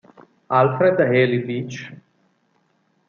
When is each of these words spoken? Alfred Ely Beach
Alfred 0.59 0.97
Ely 0.99 1.37
Beach 1.45 1.77